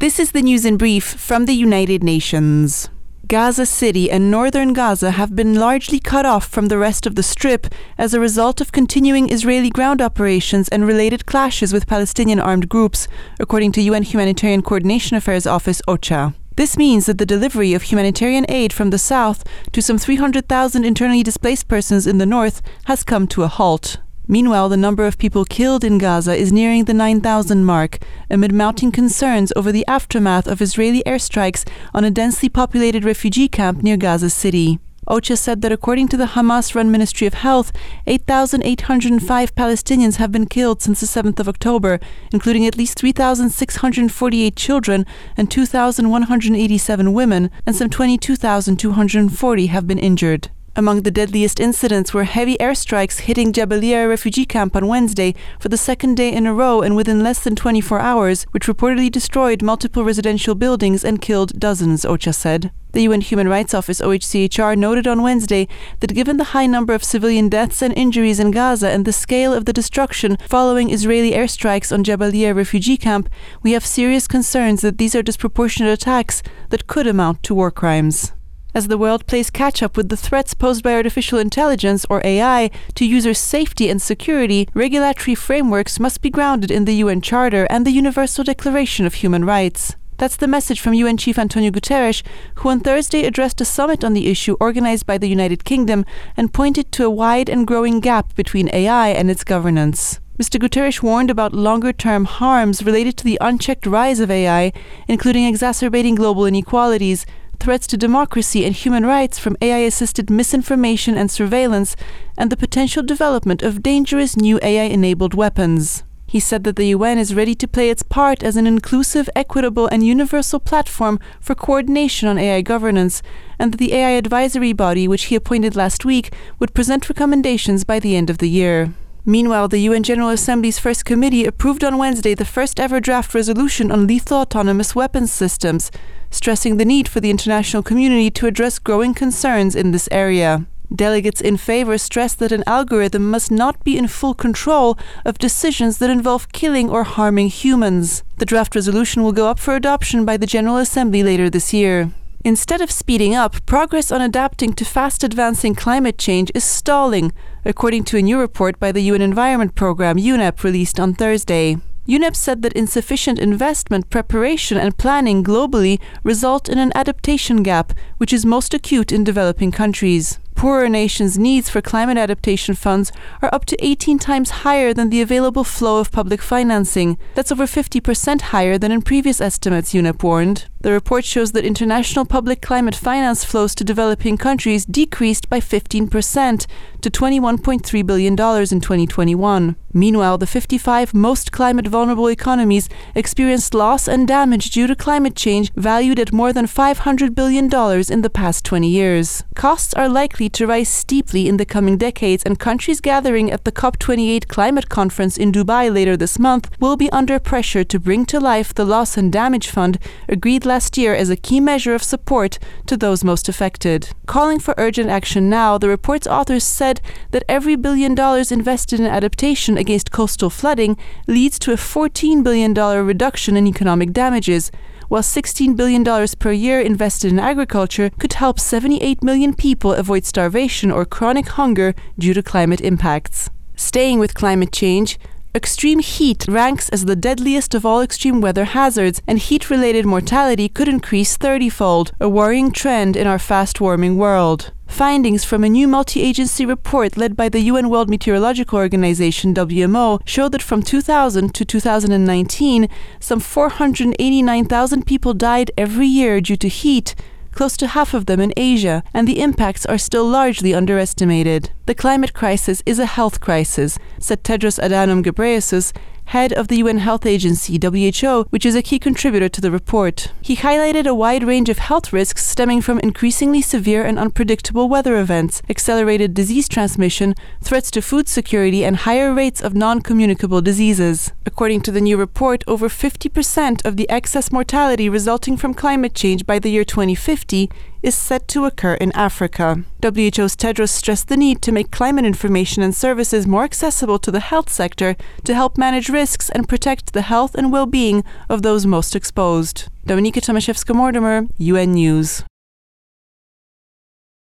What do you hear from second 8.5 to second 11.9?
of continuing Israeli ground operations and related clashes with